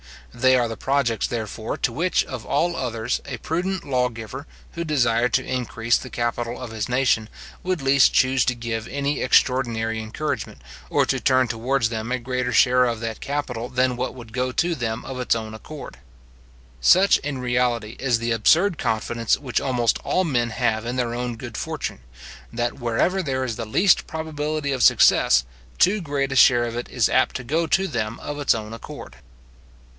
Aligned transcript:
They 0.33 0.55
are 0.55 0.67
the 0.67 0.77
projects, 0.77 1.27
therefore, 1.27 1.77
to 1.77 1.91
which, 1.91 2.23
of 2.23 2.43
all 2.45 2.75
others, 2.75 3.21
a 3.25 3.37
prudent 3.37 3.83
lawgiver, 3.83 4.47
who 4.71 4.83
desired 4.85 5.33
to 5.33 5.45
increase 5.45 5.97
the 5.97 6.09
capital 6.09 6.59
of 6.59 6.71
his 6.71 6.89
nation, 6.89 7.29
would 7.63 7.81
least 7.83 8.13
choose 8.13 8.43
to 8.45 8.55
give 8.55 8.87
any 8.87 9.21
extraordinary 9.21 9.99
encouragement, 10.01 10.61
or 10.89 11.05
to 11.05 11.19
turn 11.19 11.49
towards 11.49 11.89
them 11.89 12.11
a 12.11 12.17
greater 12.17 12.53
share 12.53 12.85
of 12.85 13.01
that 13.01 13.19
capital 13.19 13.67
than 13.69 13.97
what 13.97 14.15
would 14.15 14.33
go 14.33 14.51
to 14.53 14.73
them 14.73 15.03
of 15.05 15.19
its 15.19 15.35
own 15.35 15.53
accord. 15.53 15.97
Such, 16.79 17.17
in 17.19 17.37
reality, 17.37 17.95
is 17.99 18.17
the 18.17 18.31
absurd 18.31 18.77
confidence 18.79 19.37
which 19.37 19.61
almost 19.61 19.99
all 19.99 20.23
men 20.23 20.49
have 20.51 20.83
in 20.85 20.95
their 20.95 21.13
own 21.13 21.35
good 21.35 21.57
fortune, 21.57 21.99
that 22.51 22.79
wherever 22.79 23.21
there 23.21 23.43
is 23.43 23.55
the 23.57 23.65
least 23.65 24.07
probability 24.07 24.71
of 24.71 24.81
success, 24.81 25.43
too 25.77 26.01
great 26.01 26.31
a 26.31 26.35
share 26.35 26.63
of 26.63 26.75
it 26.75 26.89
is 26.89 27.09
apt 27.09 27.35
to 27.35 27.43
go 27.43 27.67
to 27.67 27.87
them 27.87 28.17
of 28.21 28.39
its 28.39 28.55
own 28.55 28.73
accord. 28.73 29.17